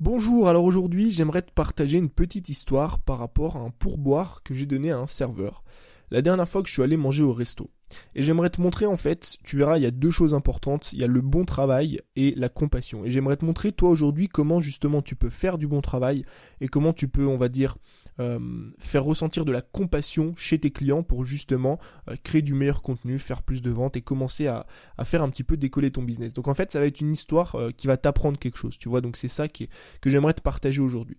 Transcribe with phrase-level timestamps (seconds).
[0.00, 4.54] Bonjour, alors aujourd'hui j'aimerais te partager une petite histoire par rapport à un pourboire que
[4.54, 5.64] j'ai donné à un serveur.
[6.12, 7.68] La dernière fois que je suis allé manger au resto.
[8.14, 11.00] Et j'aimerais te montrer en fait, tu verras, il y a deux choses importantes, il
[11.00, 13.04] y a le bon travail et la compassion.
[13.04, 16.24] Et j'aimerais te montrer toi aujourd'hui comment justement tu peux faire du bon travail
[16.60, 17.76] et comment tu peux, on va dire,
[18.20, 18.38] euh,
[18.78, 21.78] faire ressentir de la compassion chez tes clients pour justement
[22.08, 24.66] euh, créer du meilleur contenu, faire plus de ventes et commencer à,
[25.04, 26.34] faire un petit peu décoller ton business.
[26.34, 28.88] Donc en fait, ça va être une histoire euh, qui va t'apprendre quelque chose, tu
[28.88, 29.00] vois.
[29.00, 29.68] Donc c'est ça qui
[30.00, 31.16] que j'aimerais te partager aujourd'hui.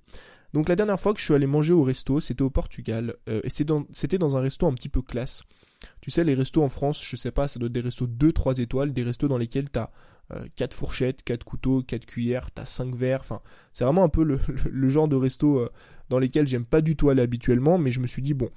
[0.53, 3.49] Donc la dernière fois que je suis allé manger au resto, c'était au Portugal, et
[3.49, 5.43] c'était dans, un resto un petit peu classe.
[6.01, 8.61] Tu sais, les restos en France, je sais pas, ça doit être des restos 2-3
[8.61, 9.91] étoiles, des restos dans lesquels tu as
[10.55, 13.41] 4 fourchettes, 4 couteaux, 4 cuillères, tu as 5 verres, enfin,
[13.73, 15.67] c'est vraiment un peu le, genre de resto
[16.09, 18.49] dans lesquels j'aime pas du tout aller habituellement, mais je me suis dit, bon,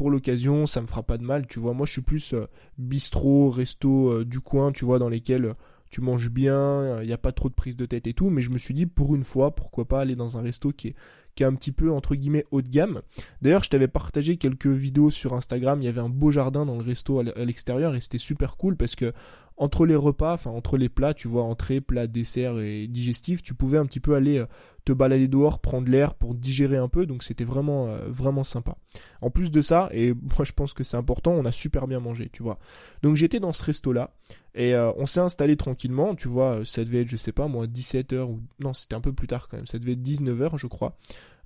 [0.00, 1.74] pour l'occasion, ça me fera pas de mal, tu vois.
[1.74, 2.46] Moi, je suis plus euh,
[2.78, 5.54] bistrot, resto euh, du coin, tu vois, dans lesquels euh,
[5.90, 8.40] tu manges bien, il n'y a pas trop de prise de tête et tout, mais
[8.40, 10.94] je me suis dit, pour une fois, pourquoi pas aller dans un resto qui est,
[11.34, 13.02] qui est un petit peu, entre guillemets, haut de gamme.
[13.42, 16.76] D'ailleurs, je t'avais partagé quelques vidéos sur Instagram, il y avait un beau jardin dans
[16.76, 19.12] le resto à l'extérieur, et c'était super cool parce que,
[19.60, 23.52] entre les repas, enfin entre les plats, tu vois, entrée, plat, dessert et digestif, tu
[23.54, 24.42] pouvais un petit peu aller
[24.84, 28.76] te balader dehors, prendre l'air pour digérer un peu, donc c'était vraiment euh, vraiment sympa.
[29.20, 32.00] En plus de ça, et moi je pense que c'est important, on a super bien
[32.00, 32.58] mangé, tu vois.
[33.02, 34.12] Donc j'étais dans ce resto là
[34.54, 37.66] et euh, on s'est installé tranquillement, tu vois, ça devait être je sais pas moi
[37.66, 40.66] 17h ou non, c'était un peu plus tard quand même, ça devait être 19h je
[40.66, 40.96] crois.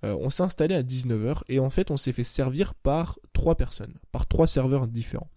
[0.05, 3.57] Euh, on s'est installé à 19h et en fait on s'est fait servir par trois
[3.57, 5.29] personnes, par trois serveurs différents.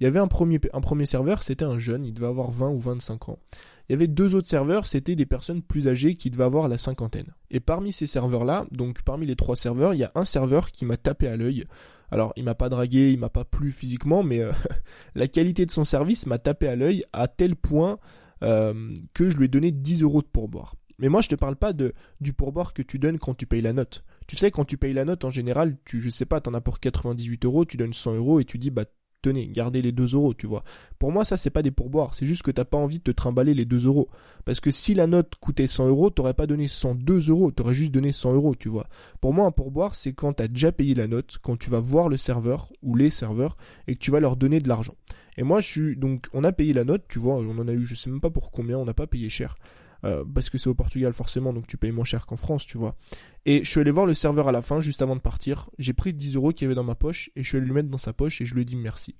[0.00, 0.58] Il y avait un premier,
[1.06, 3.38] serveur, c'était un jeune, il devait avoir 20 ou 25 ans.
[3.88, 6.78] Il y avait deux autres serveurs, c'était des personnes plus âgées qui devaient avoir la
[6.78, 7.34] cinquantaine.
[7.50, 10.84] Et parmi ces serveurs-là, donc parmi les trois serveurs, il y a un serveur qui
[10.84, 11.64] m'a tapé à l'œil.
[12.10, 14.52] Alors, il m'a pas dragué, il m'a pas plu physiquement, mais euh,
[15.14, 17.98] la qualité de son service m'a tapé à l'œil à tel point
[18.42, 20.74] euh, que je lui ai donné 10 euros de pourboire.
[20.98, 23.62] Mais moi, je te parle pas de, du pourboire que tu donnes quand tu payes
[23.62, 24.04] la note.
[24.26, 26.60] Tu sais, quand tu payes la note, en général, tu, je sais pas, t'en as
[26.60, 28.84] pour 98 euros, tu donnes 100 euros et tu dis, bah,
[29.24, 30.64] tenez, gardez les 2 euros, tu vois.
[30.98, 33.10] Pour moi, ça, c'est pas des pourboires, c'est juste que t'as pas envie de te
[33.10, 34.08] trimballer les 2 euros.
[34.44, 37.92] Parce que si la note coûtait 100 euros, t'aurais pas donné 102 euros, t'aurais juste
[37.92, 38.86] donné 100 euros, tu vois.
[39.20, 42.08] Pour moi, un pourboire, c'est quand t'as déjà payé la note, quand tu vas voir
[42.08, 43.56] le serveur, ou les serveurs,
[43.88, 44.94] et que tu vas leur donner de l'argent.
[45.36, 47.72] Et moi, je suis, donc, on a payé la note, tu vois, on en a
[47.72, 49.56] eu, je sais même pas pour combien, on n'a pas payé cher.
[50.04, 52.76] Euh, parce que c'est au Portugal forcément, donc tu payes moins cher qu'en France, tu
[52.76, 52.94] vois.
[53.46, 55.70] Et je suis allé voir le serveur à la fin, juste avant de partir.
[55.78, 57.72] J'ai pris 10 euros qu'il y avait dans ma poche et je suis allé lui
[57.72, 59.14] mettre dans sa poche et je lui ai dit merci.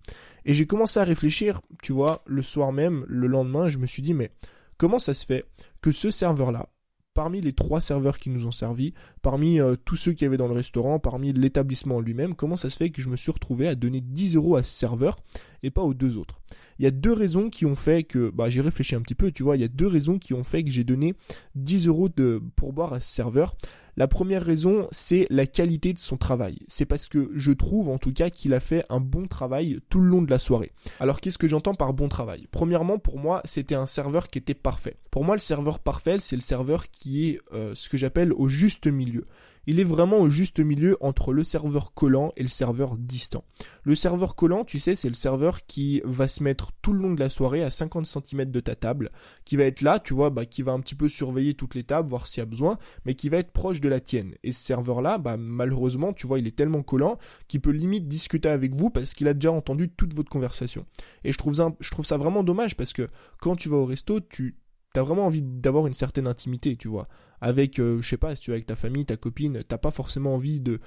[0.44, 4.02] Et j'ai commencé à réfléchir, tu vois, le soir même, le lendemain, je me suis
[4.02, 4.30] dit, mais
[4.76, 5.46] comment ça se fait
[5.80, 6.68] que ce serveur-là,
[7.14, 8.92] parmi les trois serveurs qui nous ont servi,
[9.22, 12.76] parmi euh, tous ceux qui avaient dans le restaurant, parmi l'établissement lui-même, comment ça se
[12.76, 15.16] fait que je me suis retrouvé à donner 10 euros à ce serveur
[15.62, 16.40] et pas aux deux autres?
[16.78, 19.30] Il y a deux raisons qui ont fait que, bah j'ai réfléchi un petit peu,
[19.30, 21.14] tu vois, il y a deux raisons qui ont fait que j'ai donné
[21.54, 23.56] 10 euros de pourboire à ce serveur.
[23.96, 26.58] La première raison, c'est la qualité de son travail.
[26.66, 30.00] C'est parce que je trouve en tout cas qu'il a fait un bon travail tout
[30.00, 30.72] le long de la soirée.
[30.98, 32.48] Alors qu'est-ce que j'entends par bon travail?
[32.50, 34.96] Premièrement, pour moi, c'était un serveur qui était parfait.
[35.10, 38.48] Pour moi, le serveur parfait, c'est le serveur qui est euh, ce que j'appelle au
[38.48, 39.26] juste milieu
[39.66, 43.44] il est vraiment au juste milieu entre le serveur collant et le serveur distant.
[43.82, 47.12] Le serveur collant, tu sais, c'est le serveur qui va se mettre tout le long
[47.12, 49.10] de la soirée à 50 cm de ta table,
[49.44, 51.84] qui va être là, tu vois, bah, qui va un petit peu surveiller toutes les
[51.84, 54.34] tables, voir s'il y a besoin, mais qui va être proche de la tienne.
[54.42, 58.48] Et ce serveur-là, bah, malheureusement, tu vois, il est tellement collant qu'il peut limite discuter
[58.48, 60.86] avec vous parce qu'il a déjà entendu toute votre conversation.
[61.24, 63.08] Et je trouve ça, je trouve ça vraiment dommage parce que
[63.40, 64.56] quand tu vas au resto, tu,
[64.94, 67.04] t'as vraiment envie d'avoir une certaine intimité, tu vois.
[67.42, 69.90] Avec, euh, je sais pas, si tu es avec ta famille, ta copine, t'as pas
[69.90, 70.80] forcément envie de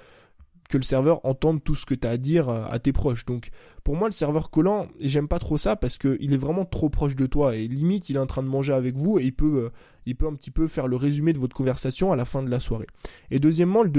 [0.70, 3.26] que le serveur entende tout ce que tu as à dire euh, à tes proches.
[3.26, 3.50] Donc
[3.88, 7.16] pour moi le serveur collant, j'aime pas trop ça parce qu'il est vraiment trop proche
[7.16, 9.64] de toi et limite il est en train de manger avec vous et il peut
[9.64, 9.70] euh,
[10.08, 12.50] il peut un petit peu faire le résumé de votre conversation à la fin de
[12.50, 12.88] la soirée.
[13.30, 13.90] Et deuxièmement, le,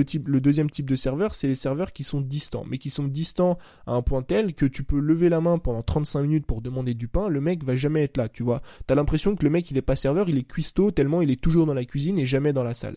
[0.41, 3.93] deuxième type de serveur, c'est les serveurs qui sont distants, mais qui sont distants à
[3.93, 7.09] un point tel que tu peux lever la main pendant 35 minutes pour demander du
[7.09, 8.63] pain, le mec va jamais être là, tu vois.
[8.87, 11.41] T'as l'impression que le mec il est pas serveur, il est cuistot tellement il est
[11.41, 12.97] toujours dans la cuisine et jamais dans la salle.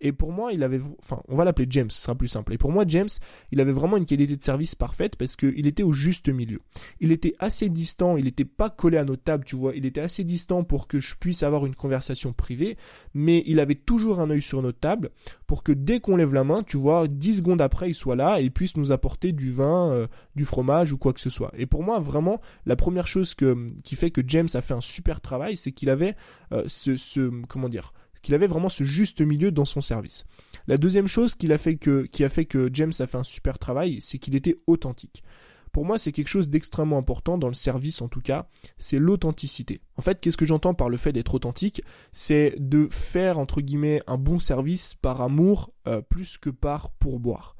[0.00, 2.52] Et pour moi, il avait, enfin, on va l'appeler James, ce sera plus simple.
[2.52, 3.08] Et pour moi, James,
[3.50, 6.60] il avait vraiment une qualité de service parfaite parce qu'il était au juste milieu.
[7.00, 9.74] Il était assez distant, il n'était pas collé à notre table, tu vois.
[9.74, 12.76] Il était assez distant pour que je puisse avoir une conversation privée,
[13.14, 15.10] mais il avait toujours un œil sur notre table
[15.46, 18.40] pour que dès qu'on lève la main, tu vois, 10 secondes après, il soit là
[18.40, 21.52] et puisse nous apporter du vin, euh, du fromage ou quoi que ce soit.
[21.56, 24.80] Et pour moi, vraiment, la première chose que, qui fait que James a fait un
[24.80, 26.16] super travail, c'est qu'il avait
[26.52, 27.92] euh, ce, comment dire,
[28.22, 30.24] qu'il avait vraiment ce juste milieu dans son service.
[30.66, 34.00] La deuxième chose fait que, qui a fait que James a fait un super travail,
[34.00, 35.22] c'est qu'il était authentique.
[35.72, 38.46] Pour moi, c'est quelque chose d'extrêmement important dans le service en tout cas,
[38.78, 39.80] c'est l'authenticité.
[39.96, 41.82] En fait, qu'est-ce que j'entends par le fait d'être authentique?
[42.12, 47.56] C'est de faire entre guillemets un bon service par amour euh, plus que par pourboire.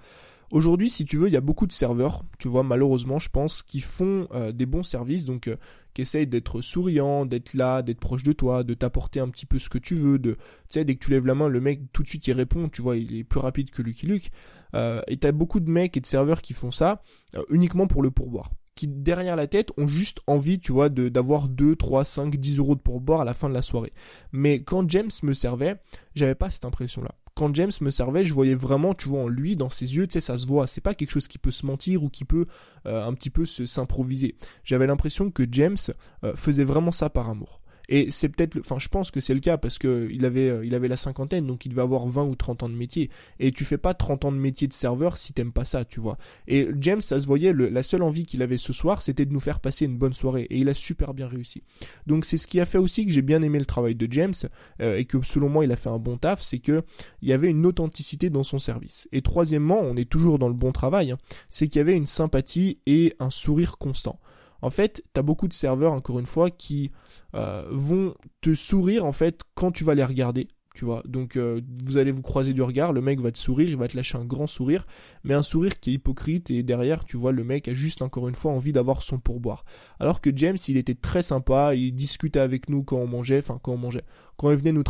[0.52, 3.62] Aujourd'hui, si tu veux, il y a beaucoup de serveurs, tu vois, malheureusement, je pense,
[3.62, 5.56] qui font euh, des bons services, donc euh,
[5.94, 9.58] qui essayent d'être souriants, d'être là, d'être proche de toi, de t'apporter un petit peu
[9.58, 10.38] ce que tu veux, de, tu
[10.68, 12.82] sais, dès que tu lèves la main, le mec tout de suite il répond, tu
[12.82, 14.30] vois, il est plus rapide que Lucky Luke.
[14.74, 17.02] Euh, et t'as beaucoup de mecs et de serveurs qui font ça
[17.50, 21.76] uniquement pour le pourboire qui derrière la tête ont juste envie, tu vois, d'avoir 2,
[21.76, 23.92] 3, 5, 10 euros de pourboire à la fin de la soirée.
[24.32, 25.76] Mais quand James me servait,
[26.14, 29.56] j'avais pas cette impression-là quand James me servait, je voyais vraiment, tu vois, en lui,
[29.56, 30.66] dans ses yeux, tu sais, ça se voit.
[30.66, 32.46] C'est pas quelque chose qui peut se mentir ou qui peut
[32.86, 34.36] euh, un petit peu se s'improviser.
[34.64, 35.78] J'avais l'impression que James
[36.24, 37.61] euh, faisait vraiment ça par amour.
[37.94, 40.64] Et c'est peut-être, enfin, je pense que c'est le cas parce que il avait, euh,
[40.64, 43.10] il avait la cinquantaine, donc il devait avoir 20 ou 30 ans de métier.
[43.38, 46.00] Et tu fais pas 30 ans de métier de serveur si t'aimes pas ça, tu
[46.00, 46.16] vois.
[46.48, 49.40] Et James, ça se voyait, la seule envie qu'il avait ce soir, c'était de nous
[49.40, 50.46] faire passer une bonne soirée.
[50.48, 51.64] Et il a super bien réussi.
[52.06, 54.32] Donc c'est ce qui a fait aussi que j'ai bien aimé le travail de James
[54.80, 56.82] euh, et que selon moi il a fait un bon taf, c'est que
[57.20, 59.06] il y avait une authenticité dans son service.
[59.12, 61.18] Et troisièmement, on est toujours dans le bon travail, hein,
[61.50, 64.18] c'est qu'il y avait une sympathie et un sourire constant.
[64.62, 66.90] En fait, tu as beaucoup de serveurs, encore une fois, qui
[67.34, 71.02] euh, vont te sourire, en fait, quand tu vas les regarder tu vois.
[71.06, 73.88] Donc euh, vous allez vous croiser du regard, le mec va te sourire, il va
[73.88, 74.86] te lâcher un grand sourire,
[75.24, 78.28] mais un sourire qui est hypocrite et derrière, tu vois, le mec a juste encore
[78.28, 79.64] une fois envie d'avoir son pourboire.
[80.00, 83.58] Alors que James, il était très sympa, il discutait avec nous quand on mangeait, enfin
[83.62, 84.04] quand on mangeait,
[84.42, 84.82] quand il venait nous,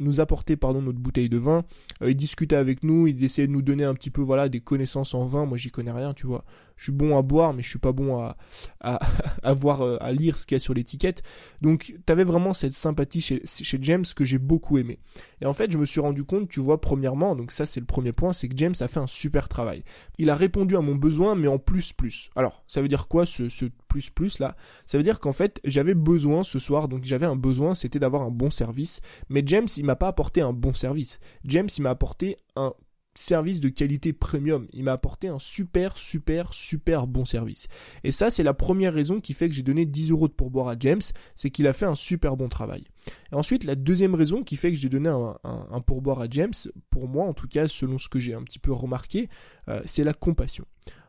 [0.00, 1.62] nous apporter pardon notre bouteille de vin,
[2.02, 4.58] euh, il discutait avec nous, il essayait de nous donner un petit peu voilà des
[4.58, 5.46] connaissances en vin.
[5.46, 6.44] Moi, j'y connais rien, tu vois.
[6.76, 8.36] Je suis bon à boire, mais je suis pas bon à
[8.80, 8.98] à,
[9.44, 11.22] euh, à lire ce qu'il y a sur l'étiquette.
[11.62, 14.98] Donc, t'avais vraiment cette sympathie chez, chez James que j'ai beaucoup aimé.
[15.40, 17.86] Et en fait, je me suis rendu compte, tu vois, premièrement, donc ça c'est le
[17.86, 19.84] premier point, c'est que James a fait un super travail.
[20.18, 22.30] Il a répondu à mon besoin, mais en plus plus.
[22.36, 24.56] Alors, ça veut dire quoi ce, ce plus plus là?
[24.86, 28.22] Ça veut dire qu'en fait, j'avais besoin ce soir, donc j'avais un besoin, c'était d'avoir
[28.22, 28.95] un bon service.
[29.28, 31.18] Mais James, il m'a pas apporté un bon service.
[31.44, 32.72] James, il m'a apporté un
[33.18, 34.66] service de qualité premium.
[34.72, 37.68] Il m'a apporté un super, super, super bon service.
[38.04, 40.68] Et ça, c'est la première raison qui fait que j'ai donné 10 euros de pourboire
[40.68, 41.02] à James,
[41.34, 42.84] c'est qu'il a fait un super bon travail.
[43.32, 46.54] Et ensuite, la deuxième raison qui fait que j'ai donné un, pourboire à James,
[46.90, 49.28] pour moi en tout cas, selon ce que j'ai un petit peu remarqué,
[49.68, 50.64] euh, c'est la compassion.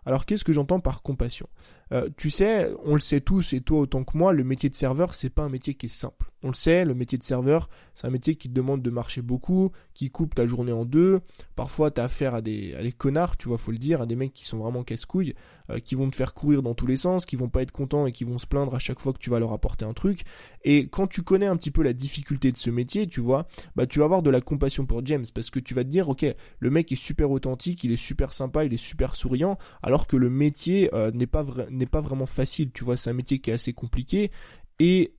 [0.05, 1.49] Alors qu'est-ce que j'entends par compassion?
[1.91, 4.75] Euh, Tu sais, on le sait tous et toi autant que moi, le métier de
[4.75, 6.31] serveur, c'est pas un métier qui est simple.
[6.43, 9.21] On le sait, le métier de serveur, c'est un métier qui te demande de marcher
[9.21, 11.19] beaucoup, qui coupe ta journée en deux.
[11.57, 14.15] Parfois, t'as affaire à des, à des connards, tu vois, faut le dire, à des
[14.15, 15.33] mecs qui sont vraiment casse-couilles,
[15.69, 18.07] euh, qui vont te faire courir dans tous les sens, qui vont pas être contents
[18.07, 20.21] et qui vont se plaindre à chaque fois que tu vas leur apporter un truc.
[20.63, 23.85] Et quand tu connais un petit peu la difficulté de ce métier, tu vois, bah
[23.85, 26.25] tu vas avoir de la compassion pour James parce que tu vas te dire, ok,
[26.59, 30.17] le mec est super authentique, il est super sympa, il est super souriant, alors que
[30.17, 33.49] le métier euh, n'est pas n'est pas vraiment facile, tu vois, c'est un métier qui
[33.49, 34.31] est assez compliqué
[34.79, 35.13] et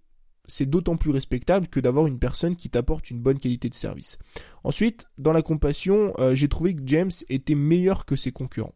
[0.49, 4.19] c'est d'autant plus respectable que d'avoir une personne qui t'apporte une bonne qualité de service.
[4.65, 8.75] Ensuite, dans la compassion, euh, j'ai trouvé que James était meilleur que ses concurrents.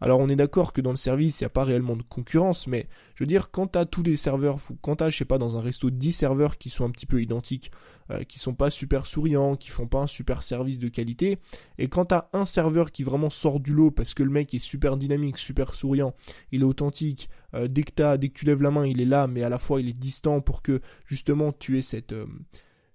[0.00, 2.66] Alors on est d'accord que dans le service, il n'y a pas réellement de concurrence,
[2.66, 5.24] mais je veux dire, quand tu as tous les serveurs, quand tu as, je sais
[5.24, 7.70] pas, dans un resto 10 serveurs qui sont un petit peu identiques,
[8.10, 11.38] euh, qui sont pas super souriants, qui font pas un super service de qualité,
[11.78, 14.52] et quand tu as un serveur qui vraiment sort du lot parce que le mec
[14.54, 16.14] est super dynamique, super souriant,
[16.52, 19.26] il est authentique, euh, dès, que dès que tu lèves la main, il est là,
[19.26, 22.12] mais à la fois il est distant pour que justement tu aies cette...
[22.12, 22.26] Euh,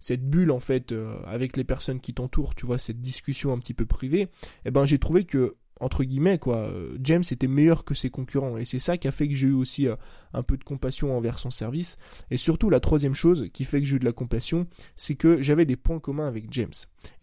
[0.04, 0.96] cette bulle en fait
[1.28, 4.30] avec les personnes qui t'entourent, tu vois, cette discussion un petit peu privée,
[4.66, 6.72] eh ben j'ai trouvé que entre guillemets quoi,
[7.02, 8.58] James était meilleur que ses concurrents.
[8.58, 9.96] Et c'est ça qui a fait que j'ai eu aussi euh,
[10.34, 11.98] un peu de compassion envers son service.
[12.30, 15.42] Et surtout la troisième chose qui fait que j'ai eu de la compassion, c'est que
[15.42, 16.74] j'avais des points communs avec James.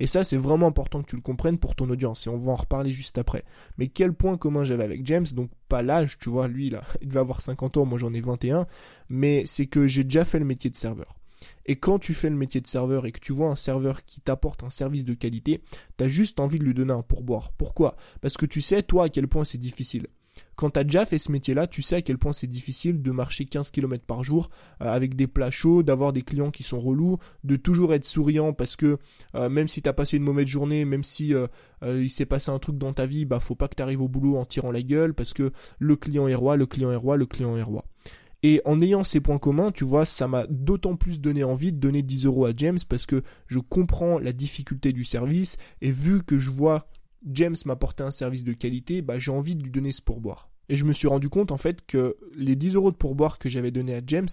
[0.00, 2.26] Et ça c'est vraiment important que tu le comprennes pour ton audience.
[2.26, 3.44] Et on va en reparler juste après.
[3.78, 5.26] Mais quel point commun j'avais avec James?
[5.34, 8.20] Donc pas l'âge, tu vois, lui là, il devait avoir 50 ans, moi j'en ai
[8.20, 8.66] 21,
[9.08, 11.17] mais c'est que j'ai déjà fait le métier de serveur.
[11.66, 14.20] Et quand tu fais le métier de serveur et que tu vois un serveur qui
[14.20, 15.62] t'apporte un service de qualité,
[15.96, 17.52] t'as juste envie de lui donner un pourboire.
[17.52, 17.96] Pourquoi?
[18.20, 20.06] Parce que tu sais, toi, à quel point c'est difficile.
[20.56, 23.44] Quand t'as déjà fait ce métier-là, tu sais à quel point c'est difficile de marcher
[23.44, 24.50] 15 km par jour
[24.82, 28.52] euh, avec des plats chauds, d'avoir des clients qui sont relous, de toujours être souriant
[28.52, 28.98] parce que
[29.34, 31.46] euh, même si t'as passé une mauvaise journée, même si euh,
[31.82, 34.36] il s'est passé un truc dans ta vie, bah faut pas que t'arrives au boulot
[34.36, 37.26] en tirant la gueule parce que le client est roi, le client est roi, le
[37.26, 37.84] client est roi.
[38.42, 41.78] Et en ayant ces points communs, tu vois, ça m'a d'autant plus donné envie de
[41.78, 46.22] donner 10 euros à James parce que je comprends la difficulté du service et vu
[46.22, 46.88] que je vois
[47.26, 50.47] James m'apporter un service de qualité, bah j'ai envie de lui donner ce pourboire.
[50.68, 53.48] Et je me suis rendu compte en fait que les 10 euros de pourboire que
[53.48, 54.28] j'avais donné à James,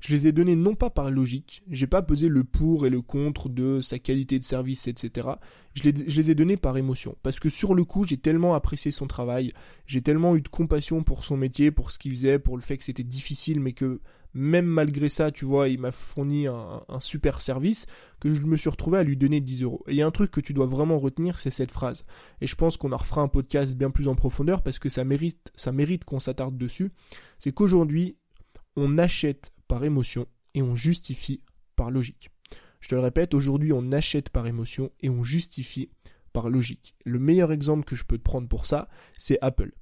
[0.00, 3.00] je les ai donnés non pas par logique, j'ai pas pesé le pour et le
[3.00, 5.28] contre de sa qualité de service, etc.
[5.74, 7.16] Je les, je les ai donnés par émotion.
[7.22, 9.52] Parce que sur le coup, j'ai tellement apprécié son travail,
[9.86, 12.76] j'ai tellement eu de compassion pour son métier, pour ce qu'il faisait, pour le fait
[12.76, 14.00] que c'était difficile, mais que
[14.34, 17.86] même malgré ça, tu vois, il m'a fourni un, super service,
[18.20, 19.84] que je me suis retrouvé à lui donner 10 euros.
[19.88, 22.02] Et il y a un truc que tu dois vraiment retenir, c'est cette phrase.
[22.40, 25.04] Et je pense qu'on en refera un podcast bien plus en profondeur parce que ça
[25.04, 26.92] mérite, ça mérite qu'on s'attarde dessus.
[27.38, 28.16] C'est qu'aujourd'hui,
[28.76, 31.42] on achète par émotion et on justifie
[31.76, 32.30] par logique.
[32.80, 35.88] Je te le répète, aujourd'hui on achète par émotion et on justifie
[36.32, 36.94] par logique.
[37.04, 39.72] Le meilleur exemple que je peux te prendre pour ça, c'est Apple.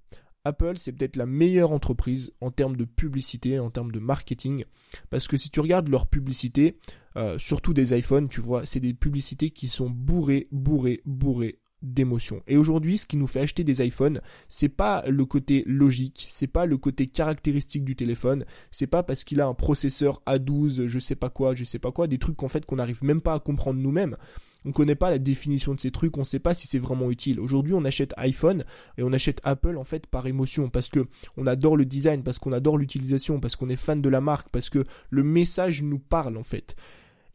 [0.45, 4.65] Apple, c'est peut-être la meilleure entreprise en termes de publicité, en termes de marketing,
[5.11, 6.79] parce que si tu regardes leur publicité,
[7.17, 12.43] euh, surtout des iPhones, tu vois, c'est des publicités qui sont bourrées, bourrées, bourrées d'émotions.
[12.47, 16.47] Et aujourd'hui, ce qui nous fait acheter des iPhones, c'est pas le côté logique, c'est
[16.47, 20.99] pas le côté caractéristique du téléphone, c'est pas parce qu'il a un processeur A12, je
[20.99, 23.35] sais pas quoi, je sais pas quoi, des trucs en fait qu'on n'arrive même pas
[23.35, 24.17] à comprendre nous-mêmes.
[24.65, 27.41] On connaît pas la définition de ces trucs, on sait pas si c'est vraiment utile.
[27.41, 28.65] Aujourd'hui, on achète iPhone
[28.99, 32.39] et on achète Apple en fait par émotion parce que on adore le design, parce
[32.39, 35.99] qu'on adore l'utilisation, parce qu'on est fan de la marque, parce que le message nous
[35.99, 36.77] parle en fait.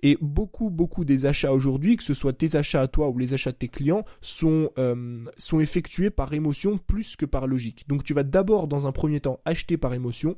[0.04, 3.34] Et beaucoup, beaucoup des achats aujourd'hui, que ce soit tes achats à toi ou les
[3.34, 7.86] achats de tes clients, sont, euh, sont effectués par émotion plus que par logique.
[7.88, 10.36] Donc tu vas d'abord, dans un premier temps, acheter par émotion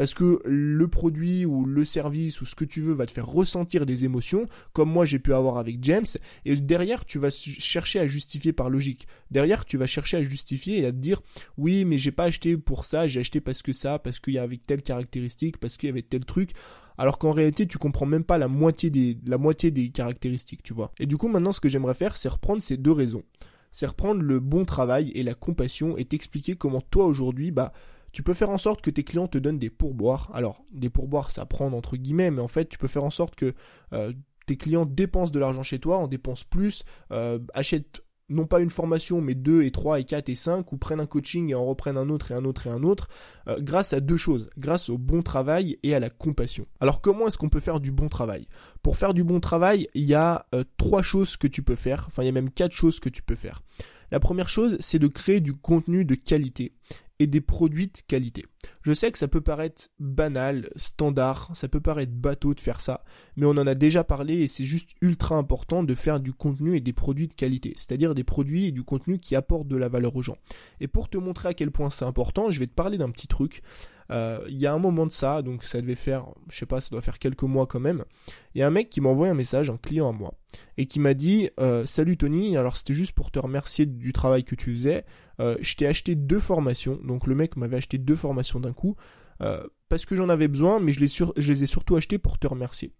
[0.00, 3.26] parce que le produit ou le service ou ce que tu veux va te faire
[3.26, 6.06] ressentir des émotions, comme moi j'ai pu avoir avec James,
[6.46, 9.06] et derrière tu vas chercher à justifier par logique.
[9.30, 11.20] Derrière tu vas chercher à justifier et à te dire
[11.58, 14.38] oui mais j'ai pas acheté pour ça, j'ai acheté parce que ça, parce qu'il y
[14.38, 16.52] avait telle caractéristique, parce qu'il y avait tel truc
[16.96, 20.72] alors qu'en réalité tu comprends même pas la moitié des la moitié des caractéristiques, tu
[20.72, 20.92] vois.
[20.98, 23.24] Et du coup maintenant ce que j'aimerais faire c'est reprendre ces deux raisons.
[23.70, 27.74] C'est reprendre le bon travail et la compassion et t'expliquer comment toi aujourd'hui bah
[28.12, 30.30] tu peux faire en sorte que tes clients te donnent des pourboires.
[30.34, 33.34] Alors, des pourboires, ça prend entre guillemets, mais en fait, tu peux faire en sorte
[33.34, 33.54] que
[33.92, 34.12] euh,
[34.46, 38.70] tes clients dépensent de l'argent chez toi, en dépensent plus, euh, achètent non pas une
[38.70, 41.64] formation, mais deux et trois et quatre et cinq, ou prennent un coaching et en
[41.64, 43.08] reprennent un autre et un autre et un autre,
[43.48, 46.66] euh, grâce à deux choses, grâce au bon travail et à la compassion.
[46.78, 48.46] Alors comment est-ce qu'on peut faire du bon travail?
[48.82, 52.22] Pour faire du bon travail, il y a trois choses que tu peux faire, enfin
[52.22, 53.62] il y a même quatre choses que tu peux faire.
[54.12, 56.72] La première chose, c'est de créer du contenu de qualité
[57.20, 58.46] et des produits de qualité.
[58.82, 63.04] Je sais que ça peut paraître banal, standard, ça peut paraître bateau de faire ça,
[63.36, 66.76] mais on en a déjà parlé et c'est juste ultra important de faire du contenu
[66.76, 69.88] et des produits de qualité, c'est-à-dire des produits et du contenu qui apportent de la
[69.88, 70.38] valeur aux gens.
[70.80, 73.28] Et pour te montrer à quel point c'est important, je vais te parler d'un petit
[73.28, 73.62] truc.
[74.10, 76.80] Euh, il y a un moment de ça, donc ça devait faire, je sais pas,
[76.80, 78.04] ça doit faire quelques mois quand même.
[78.54, 80.34] Il y a un mec qui m'a envoyé un message, un client à moi,
[80.78, 84.42] et qui m'a dit euh, Salut Tony, alors c'était juste pour te remercier du travail
[84.42, 85.04] que tu faisais.
[85.40, 87.00] Euh, je t'ai acheté deux formations.
[87.02, 88.94] Donc le mec m'avait acheté deux formations d'un coup.
[89.42, 92.38] Euh, parce que j'en avais besoin, mais je les, je les ai surtout achetées pour
[92.38, 92.92] te remercier.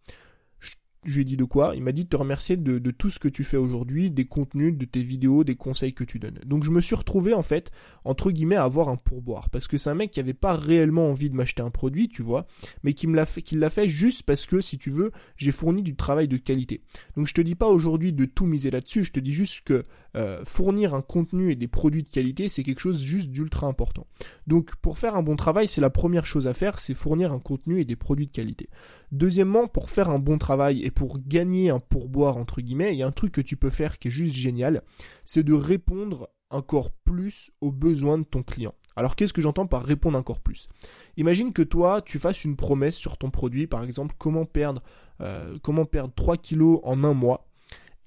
[1.04, 3.18] Je lui ai dit de quoi Il m'a dit de te remercier de, tout ce
[3.18, 6.38] que tu fais aujourd'hui, des contenus, de tes vidéos, des conseils que tu donnes.
[6.44, 7.70] Donc je me suis retrouvé en fait,
[8.04, 9.48] entre guillemets, à avoir un pourboire.
[9.48, 12.22] Parce que c'est un mec qui avait pas réellement envie de m'acheter un produit, tu
[12.22, 12.46] vois,
[12.82, 16.28] mais qui l'a fait, fait juste parce que, si tu veux, j'ai fourni du travail
[16.28, 16.82] de qualité.
[17.16, 19.86] Donc je te dis pas aujourd'hui de tout miser là-dessus, je te dis juste que
[20.16, 24.06] euh, fournir un contenu et des produits de qualité, c'est quelque chose juste d'ultra important.
[24.46, 27.38] Donc pour faire un bon travail, c'est la première chose à faire, c'est fournir un
[27.38, 28.68] contenu et des produits de qualité.
[29.12, 33.02] Deuxièmement, pour faire un bon travail et pour gagner un pourboire entre guillemets, il y
[33.02, 34.82] a un truc que tu peux faire qui est juste génial,
[35.24, 38.74] c'est de répondre encore plus aux besoins de ton client.
[38.96, 40.68] Alors qu'est-ce que j'entends par répondre encore plus?
[41.16, 44.82] Imagine que toi, tu fasses une promesse sur ton produit, par exemple comment perdre,
[45.20, 47.49] euh, comment perdre 3 kilos en un mois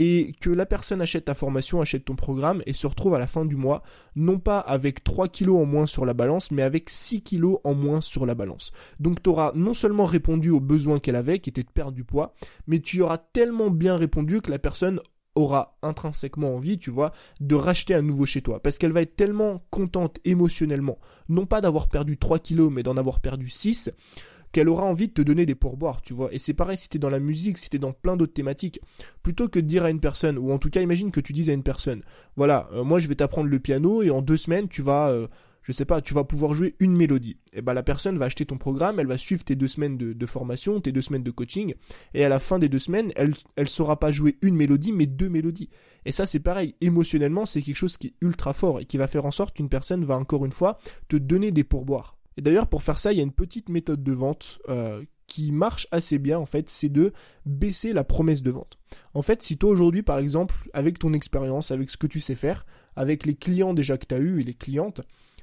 [0.04, 3.28] et que la personne achète ta formation, achète ton programme et se retrouve à la
[3.28, 3.84] fin du mois,
[4.18, 7.74] non pas avec 3 kilos en moins sur la balance, mais avec 6 kilos en
[7.74, 8.72] moins sur la balance.
[9.00, 12.04] Donc tu auras non seulement répondu aux besoins qu'elle avait, qui était de perdre du
[12.04, 12.36] poids,
[12.68, 15.00] mais tu auras tellement bien répondu que la personne
[15.36, 18.62] aura intrinsèquement envie, tu vois, de racheter à nouveau chez toi.
[18.62, 22.98] Parce qu'elle va être tellement contente émotionnellement, non pas d'avoir perdu 3 kilos, mais d'en
[22.98, 23.92] avoir perdu 6,
[24.54, 26.32] qu'elle aura envie de te donner des pourboires, tu vois.
[26.32, 28.80] Et c'est pareil si t'es dans la musique, si t'es dans plein d'autres thématiques.
[29.24, 31.50] Plutôt que de dire à une personne, ou en tout cas imagine que tu dises
[31.50, 32.04] à une personne,
[32.38, 35.28] voilà, euh, moi je vais t'apprendre le piano et en deux semaines tu vas, euh,
[35.64, 37.38] je sais pas, tu vas pouvoir jouer une mélodie.
[37.52, 40.26] Et ben la personne va acheter ton programme, elle va suivre tes deux semaines de,
[40.28, 41.74] formation, tes deux semaines de coaching,
[42.14, 45.08] et à la fin des deux semaines, elle, elle saura pas jouer une mélodie, mais
[45.08, 45.70] deux mélodies.
[46.06, 49.08] Et ça c'est pareil, émotionnellement c'est quelque chose qui est ultra fort et qui va
[49.08, 52.18] faire en sorte qu'une personne va encore une fois te donner des pourboires.
[52.38, 55.52] Et d'ailleurs, pour faire ça, il y a une petite méthode de vente euh, qui
[55.52, 57.14] marche assez bien, en fait, c'est de
[57.46, 58.78] baisser la promesse de vente.
[59.14, 62.36] En fait, si toi aujourd'hui, par exemple, avec ton expérience, avec ce que tu sais
[62.36, 65.02] faire, avec les clients déjà que tu as eu et les clientes,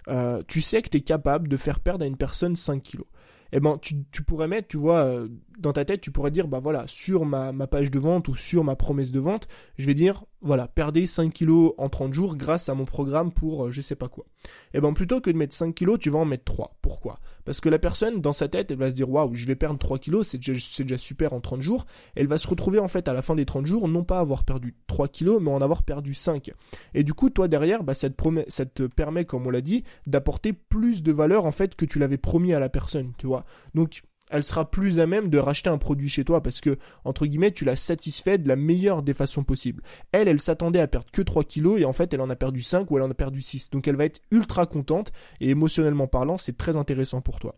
[0.09, 3.06] euh, tu sais que tu es capable de faire perdre à une personne 5 kilos.
[3.52, 5.28] Eh ben, tu, pourrais mettre, tu vois, euh,
[5.59, 8.64] dans ta tête, tu pourrais dire, bah voilà, sur ma, page de vente ou sur
[8.64, 12.69] ma promesse de vente, je vais dire, voilà, perdez 5 kilos en 30 jours grâce
[12.69, 14.25] à mon programme pour euh, je sais pas quoi.
[14.73, 16.78] Et eh ben plutôt que de mettre 5 kilos, tu vas en mettre 3.
[16.80, 17.19] Pourquoi?
[17.45, 19.78] Parce que la personne, dans sa tête, elle va se dire waouh, je vais perdre
[19.78, 21.85] 3 kilos, c'est déjà, déjà super en 30 jours.
[22.14, 24.45] Elle va se retrouver en fait à la fin des 30 jours, non pas avoir
[24.45, 26.52] perdu 3 kilos, mais en avoir perdu 5.
[26.95, 29.61] Et du coup, toi derrière, bah, ça, te promet, ça te permet, comme on l'a
[29.61, 33.26] dit, d'apporter plus de valeur en fait que tu l'avais promis à la personne, tu
[33.26, 33.39] vois.
[33.75, 37.26] Donc elle sera plus à même de racheter un produit chez toi parce que, entre
[37.26, 39.82] guillemets, tu l'as satisfait de la meilleure des façons possibles.
[40.12, 42.62] Elle, elle s'attendait à perdre que 3 kilos et en fait, elle en a perdu
[42.62, 43.70] 5 ou elle en a perdu 6.
[43.70, 47.56] Donc elle va être ultra contente et émotionnellement parlant, c'est très intéressant pour toi.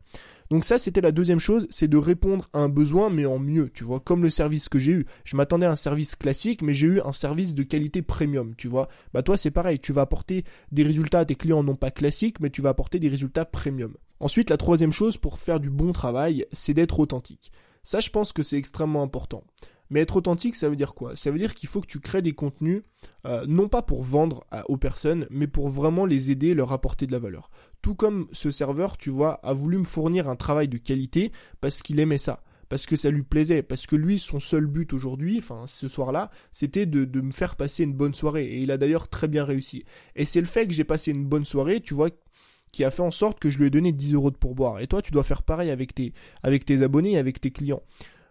[0.51, 3.71] Donc ça, c'était la deuxième chose, c'est de répondre à un besoin, mais en mieux,
[3.71, 5.07] tu vois, comme le service que j'ai eu.
[5.25, 8.69] Je m'attendais à un service classique, mais j'ai eu un service de qualité premium, tu
[8.69, 8.89] vois.
[9.15, 12.41] Bah toi, c'est pareil, tu vas apporter des résultats à tes clients non pas classiques,
[12.41, 13.95] mais tu vas apporter des résultats premium.
[14.23, 17.51] Ensuite, la troisième chose pour faire du bon travail, c'est d'être authentique.
[17.83, 19.43] Ça, je pense que c'est extrêmement important.
[19.91, 21.17] Mais être authentique, ça veut dire quoi?
[21.17, 22.83] Ça veut dire qu'il faut que tu crées des contenus,
[23.27, 27.13] euh, non pas pour vendre aux personnes, mais pour vraiment les aider leur apporter de
[27.13, 27.51] la valeur.
[27.83, 31.83] Tout comme ce serveur, tu vois, a voulu me fournir un travail de qualité parce
[31.83, 35.37] qu'il aimait ça parce que ça lui plaisait, parce que lui, son seul but aujourd'hui,
[35.41, 39.09] enfin ce soir-là, c'était de, me faire passer une bonne soirée, et il a d'ailleurs
[39.09, 39.85] très bien réussi.
[40.17, 42.09] Et c'est le fait que j'ai passé une bonne soirée, tu vois,
[42.73, 44.81] qui a fait en sorte que je lui ai donné 10 euros de pourboire.
[44.81, 47.83] Et toi, tu dois faire pareil avec tes, avec tes abonnés, avec tes clients.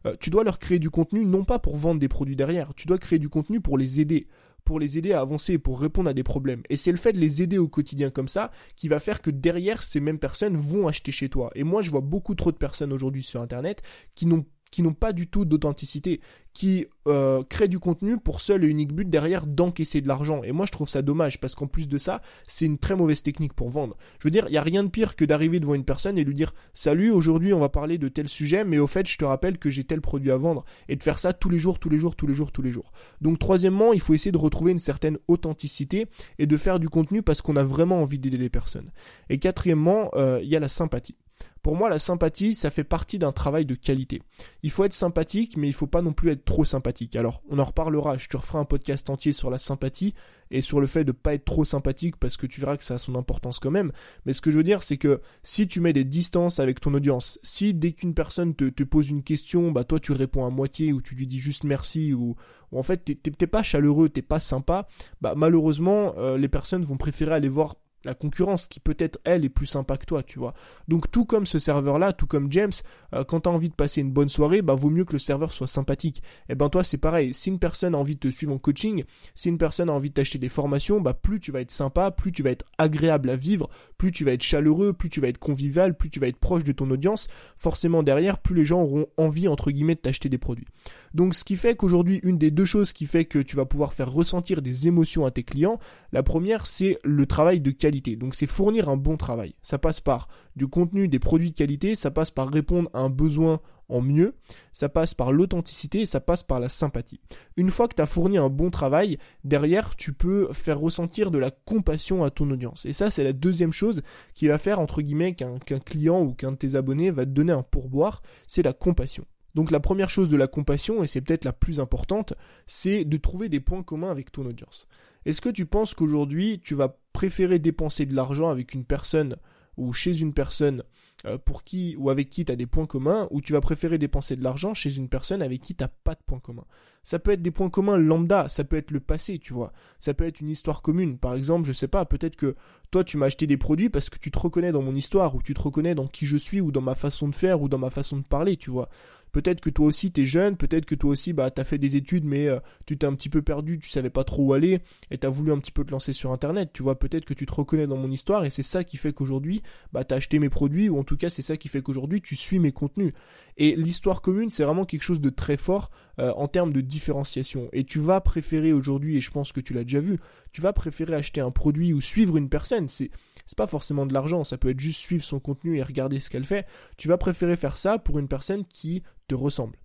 [0.07, 2.87] Euh, tu dois leur créer du contenu, non pas pour vendre des produits derrière, tu
[2.87, 4.27] dois créer du contenu pour les aider,
[4.65, 6.63] pour les aider à avancer, pour répondre à des problèmes.
[6.71, 9.29] Et c'est le fait de les aider au quotidien comme ça qui va faire que
[9.29, 11.51] derrière, ces mêmes personnes vont acheter chez toi.
[11.53, 13.83] Et moi, je vois beaucoup trop de personnes aujourd'hui sur Internet
[14.15, 16.21] qui n'ont qui n'ont pas du tout d'authenticité,
[16.53, 20.41] qui euh, créent du contenu pour seul et unique but derrière d'encaisser de l'argent.
[20.43, 23.21] Et moi je trouve ça dommage parce qu'en plus de ça, c'est une très mauvaise
[23.21, 23.97] technique pour vendre.
[24.19, 26.23] Je veux dire, il n'y a rien de pire que d'arriver devant une personne et
[26.23, 29.25] lui dire Salut, aujourd'hui on va parler de tel sujet, mais au fait je te
[29.25, 30.65] rappelle que j'ai tel produit à vendre.
[30.89, 32.71] Et de faire ça tous les jours, tous les jours, tous les jours, tous les
[32.71, 32.91] jours.
[33.21, 36.07] Donc troisièmement, il faut essayer de retrouver une certaine authenticité
[36.39, 38.91] et de faire du contenu parce qu'on a vraiment envie d'aider les personnes.
[39.29, 41.15] Et quatrièmement, euh, il y a la sympathie.
[41.61, 44.23] Pour moi, la sympathie, ça fait partie d'un travail de qualité.
[44.63, 47.15] Il faut être sympathique, mais il faut pas non plus être trop sympathique.
[47.15, 50.15] Alors, on en reparlera, je te referai un podcast entier sur la sympathie
[50.49, 52.95] et sur le fait de pas être trop sympathique parce que tu verras que ça
[52.95, 53.91] a son importance quand même.
[54.25, 56.93] Mais ce que je veux dire, c'est que si tu mets des distances avec ton
[56.93, 60.91] audience, si dès qu'une personne te, pose une question, bah toi tu réponds à moitié
[60.91, 62.35] ou tu lui dis juste merci ou,
[62.71, 64.87] ou en fait t'es pas chaleureux, t'es pas sympa,
[65.21, 69.49] bah malheureusement euh, les personnes vont préférer aller voir la concurrence qui peut-être elle est
[69.49, 70.53] plus sympa que toi, tu vois.
[70.87, 72.71] Donc tout comme ce serveur-là, tout comme James,
[73.13, 75.53] euh, quand t'as envie de passer une bonne soirée, bah vaut mieux que le serveur
[75.53, 76.17] soit sympathique.
[76.49, 78.57] Et eh ben toi c'est pareil, si une personne a envie de te suivre en
[78.57, 79.03] coaching,
[79.35, 82.11] si une personne a envie de t'acheter des formations, bah plus tu vas être sympa,
[82.11, 85.27] plus tu vas être agréable à vivre, plus tu vas être chaleureux, plus tu vas
[85.27, 88.81] être convivial, plus tu vas être proche de ton audience, forcément derrière, plus les gens
[88.81, 90.67] auront envie entre guillemets de t'acheter des produits.
[91.13, 93.93] Donc ce qui fait qu'aujourd'hui, une des deux choses qui fait que tu vas pouvoir
[93.93, 95.79] faire ressentir des émotions à tes clients,
[96.11, 97.90] la première c'est le travail de qualité.
[97.91, 99.55] Donc c'est fournir un bon travail.
[99.61, 103.09] Ça passe par du contenu, des produits de qualité, ça passe par répondre à un
[103.09, 104.35] besoin en mieux,
[104.71, 107.19] ça passe par l'authenticité ça passe par la sympathie.
[107.57, 111.37] Une fois que tu as fourni un bon travail, derrière tu peux faire ressentir de
[111.37, 112.85] la compassion à ton audience.
[112.85, 114.01] Et ça c'est la deuxième chose
[114.33, 117.51] qui va faire entre guillemets qu'un client ou qu'un de tes abonnés va te donner
[117.51, 119.25] un pourboire, c'est la compassion.
[119.55, 122.33] Donc la première chose de la compassion, et c'est peut-être la plus importante,
[122.67, 124.87] c'est de trouver des points communs avec ton audience.
[125.25, 129.37] Est-ce que tu penses qu'aujourd'hui tu vas préférer dépenser de l'argent avec une personne
[129.77, 130.83] ou chez une personne
[131.25, 134.35] euh, pour qui ou avec qui tu des points communs, ou tu vas préférer dépenser
[134.35, 136.65] de l'argent chez une personne avec qui tu pas de points communs.
[137.03, 139.71] Ça peut être des points communs lambda, ça peut être le passé, tu vois.
[139.99, 141.17] Ça peut être une histoire commune.
[141.17, 142.55] Par exemple, je sais pas, peut-être que
[142.89, 145.43] toi tu m'as acheté des produits parce que tu te reconnais dans mon histoire, ou
[145.43, 147.77] tu te reconnais dans qui je suis, ou dans ma façon de faire, ou dans
[147.77, 148.89] ma façon de parler, tu vois.
[149.31, 152.25] Peut-être que toi aussi t'es jeune, peut-être que toi aussi bah t'as fait des études
[152.25, 155.17] mais euh, tu t'es un petit peu perdu, tu savais pas trop où aller et
[155.17, 156.71] t'as voulu un petit peu te lancer sur internet.
[156.73, 159.13] Tu vois, peut-être que tu te reconnais dans mon histoire et c'est ça qui fait
[159.13, 159.61] qu'aujourd'hui
[159.93, 162.35] bah t'as acheté mes produits ou en tout cas c'est ça qui fait qu'aujourd'hui tu
[162.35, 163.13] suis mes contenus.
[163.57, 167.69] Et l'histoire commune c'est vraiment quelque chose de très fort euh, en termes de différenciation.
[167.71, 170.19] Et tu vas préférer aujourd'hui, et je pense que tu l'as déjà vu,
[170.51, 172.87] tu vas préférer acheter un produit ou suivre une personne.
[172.87, 173.11] C'est
[173.51, 176.29] c'est pas forcément de l'argent, ça peut être juste suivre son contenu et regarder ce
[176.29, 176.65] qu'elle fait.
[176.95, 179.75] Tu vas préférer faire ça pour une personne qui te ressemble.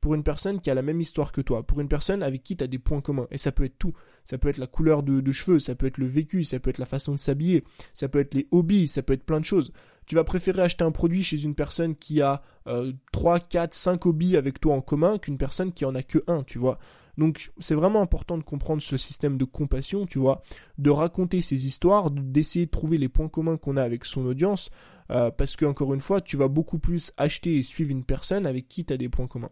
[0.00, 2.56] Pour une personne qui a la même histoire que toi, pour une personne avec qui
[2.56, 3.26] tu as des points communs.
[3.32, 3.94] Et ça peut être tout.
[4.24, 6.78] Ça peut être la couleur de, cheveux, ça peut être le vécu, ça peut être
[6.78, 9.72] la façon de s'habiller, ça peut être les hobbies, ça peut être plein de choses.
[10.06, 14.06] Tu vas préférer acheter un produit chez une personne qui a euh, 3, 4, 5
[14.06, 16.78] hobbies avec toi en commun qu'une personne qui en a que un, tu vois.
[17.18, 20.42] Donc c'est vraiment important de comprendre ce système de compassion, tu vois,
[20.78, 24.70] de raconter ces histoires, d'essayer de trouver les points communs qu'on a avec son audience,
[25.10, 28.46] euh, parce que encore une fois, tu vas beaucoup plus acheter et suivre une personne
[28.46, 29.50] avec qui tu as des points communs.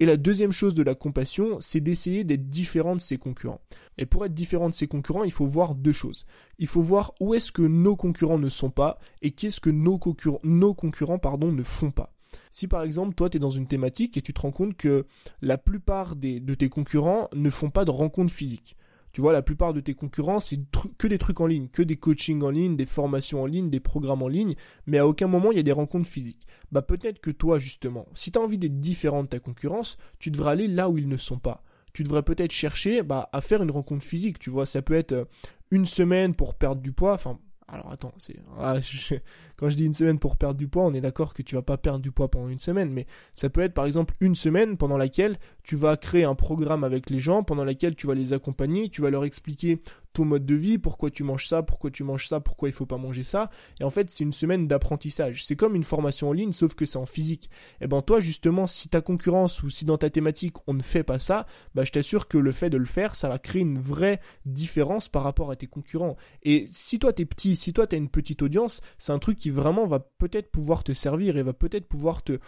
[0.00, 3.60] Et la deuxième chose de la compassion, c'est d'essayer d'être différent de ses concurrents.
[3.96, 6.24] Et pour être différent de ses concurrents, il faut voir deux choses.
[6.60, 9.98] Il faut voir où est-ce que nos concurrents ne sont pas et qu'est-ce que nos
[9.98, 12.12] concurrents, nos concurrents pardon, ne font pas.
[12.50, 15.06] Si par exemple, toi, tu es dans une thématique et tu te rends compte que
[15.42, 18.76] la plupart de tes concurrents ne font pas de rencontres physiques.
[19.12, 20.60] Tu vois, la plupart de tes concurrents, c'est
[20.98, 23.80] que des trucs en ligne, que des coachings en ligne, des formations en ligne, des
[23.80, 24.54] programmes en ligne,
[24.86, 26.46] mais à aucun moment il y a des rencontres physiques.
[26.70, 30.30] Bah peut-être que toi, justement, si tu as envie d'être différent de ta concurrence, tu
[30.30, 31.64] devrais aller là où ils ne sont pas.
[31.94, 35.12] Tu devrais peut-être chercher bah, à faire une rencontre physique, tu vois, ça peut être
[35.12, 35.24] euh,
[35.70, 37.38] une semaine pour perdre du poids, enfin
[37.70, 38.76] alors attends, c'est ah,
[39.56, 41.62] quand je dis une semaine pour perdre du poids, on est d'accord que tu vas
[41.62, 44.78] pas perdre du poids pendant une semaine, mais ça peut être par exemple une semaine
[44.78, 48.32] pendant laquelle tu vas créer un programme avec les gens, pendant laquelle tu vas les
[48.32, 52.04] accompagner, tu vas leur expliquer ton mode de vie, pourquoi tu manges ça, pourquoi tu
[52.04, 53.50] manges ça, pourquoi il faut pas manger ça.
[53.80, 55.44] Et en fait, c'est une semaine d'apprentissage.
[55.44, 57.50] C'est comme une formation en ligne, sauf que c'est en physique.
[57.80, 61.02] Et ben toi, justement, si ta concurrence ou si dans ta thématique on ne fait
[61.02, 63.78] pas ça, bah je t'assure que le fait de le faire, ça va créer une
[63.78, 66.16] vraie différence par rapport à tes concurrents.
[66.42, 69.50] Et si toi t'es petit, si toi t'as une petite audience, c'est un truc qui
[69.50, 72.38] vraiment va peut-être pouvoir te servir et va peut-être pouvoir te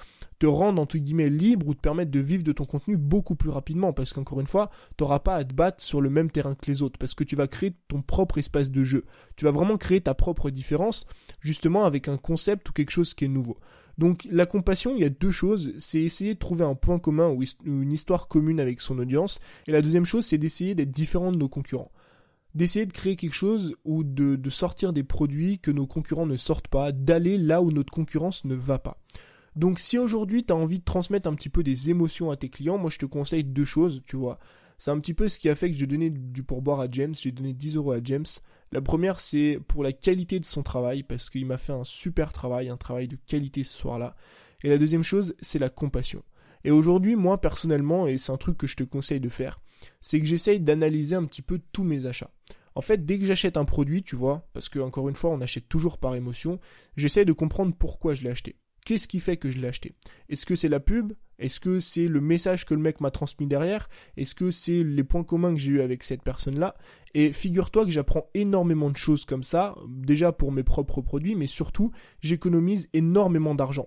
[0.40, 3.50] te rendre entre guillemets libre ou te permettre de vivre de ton contenu beaucoup plus
[3.50, 6.54] rapidement parce qu'encore une fois, tu n'auras pas à te battre sur le même terrain
[6.54, 9.04] que les autres parce que tu vas créer ton propre espace de jeu.
[9.36, 11.06] Tu vas vraiment créer ta propre différence
[11.40, 13.58] justement avec un concept ou quelque chose qui est nouveau.
[13.98, 17.28] Donc la compassion, il y a deux choses, c'est essayer de trouver un point commun
[17.28, 21.32] ou une histoire commune avec son audience et la deuxième chose, c'est d'essayer d'être différent
[21.32, 21.92] de nos concurrents
[22.54, 26.66] d'essayer de créer quelque chose ou de, sortir des produits que nos concurrents ne sortent
[26.66, 28.98] pas, d'aller là où notre concurrence ne va pas.
[29.56, 32.48] Donc si aujourd'hui tu as envie de transmettre un petit peu des émotions à tes
[32.48, 34.38] clients, moi je te conseille deux choses, tu vois.
[34.78, 37.14] C'est un petit peu ce qui a fait que j'ai donné du pourboire à James,
[37.14, 38.26] j'ai donné 10 euros à James.
[38.72, 42.32] La première c'est pour la qualité de son travail, parce qu'il m'a fait un super
[42.32, 44.14] travail, un travail de qualité ce soir-là.
[44.62, 46.22] Et la deuxième chose c'est la compassion.
[46.64, 49.60] Et aujourd'hui moi personnellement, et c'est un truc que je te conseille de faire,
[50.00, 52.30] c'est que j'essaye d'analyser un petit peu tous mes achats.
[52.74, 55.40] En fait, dès que j'achète un produit, tu vois, parce que encore une fois, on
[55.40, 56.60] achète toujours par émotion,
[56.96, 58.56] j'essaye de comprendre pourquoi je l'ai acheté.
[58.90, 59.94] Qu'est-ce qui fait que je l'ai acheté?
[60.28, 61.12] Est-ce que c'est la pub?
[61.38, 63.88] Est-ce que c'est le message que le mec m'a transmis derrière?
[64.16, 66.74] Est-ce que c'est les points communs que j'ai eu avec cette personne-là?
[67.14, 71.46] Et figure-toi que j'apprends énormément de choses comme ça, déjà pour mes propres produits, mais
[71.46, 73.86] surtout, j'économise énormément d'argent.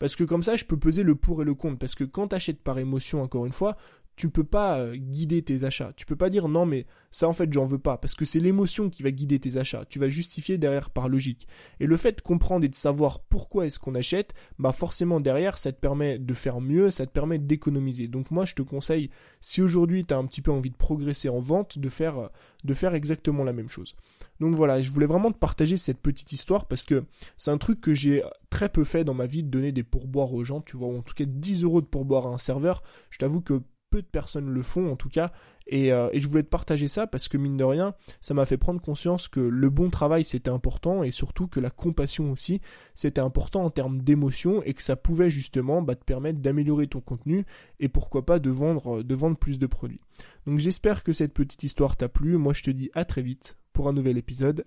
[0.00, 1.78] Parce que comme ça, je peux peser le pour et le contre.
[1.78, 3.76] Parce que quand tu achètes par émotion, encore une fois,
[4.20, 5.94] tu peux pas euh, guider tes achats.
[5.96, 8.38] Tu peux pas dire non mais ça en fait j'en veux pas parce que c'est
[8.38, 9.86] l'émotion qui va guider tes achats.
[9.88, 11.48] Tu vas justifier derrière par logique.
[11.80, 15.56] Et le fait de comprendre et de savoir pourquoi est-ce qu'on achète, bah forcément derrière
[15.56, 18.08] ça te permet de faire mieux, ça te permet d'économiser.
[18.08, 19.08] Donc moi je te conseille
[19.40, 22.28] si aujourd'hui tu as un petit peu envie de progresser en vente de faire
[22.62, 23.94] de faire exactement la même chose.
[24.38, 27.04] Donc voilà, je voulais vraiment te partager cette petite histoire parce que
[27.38, 30.34] c'est un truc que j'ai très peu fait dans ma vie de donner des pourboires
[30.34, 32.82] aux gens, tu vois, en tout cas 10 euros de pourboire à un serveur.
[33.08, 35.32] Je t'avoue que peu de personnes le font en tout cas.
[35.72, 38.56] Euh, et, je voulais te partager ça parce que mine de rien, ça m'a fait
[38.56, 42.60] prendre conscience que le bon travail c'était important et surtout que la compassion aussi
[42.94, 47.00] c'était important en termes d'émotion et que ça pouvait justement bah, te permettre d'améliorer ton
[47.00, 47.44] contenu
[47.78, 50.00] et pourquoi pas de vendre, de vendre plus de produits.
[50.46, 52.36] Donc j'espère que cette petite histoire t'a plu.
[52.36, 54.64] Moi je te dis à très vite pour un nouvel épisode.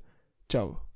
[0.50, 0.93] Ciao